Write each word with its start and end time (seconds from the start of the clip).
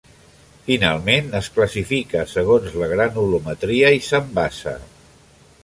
Finalment, 0.69 1.27
es 1.39 1.49
classifica 1.57 2.25
segons 2.33 2.73
la 2.83 2.89
granulometria 2.95 3.95
i 3.99 4.03
s'envasa. 4.09 4.77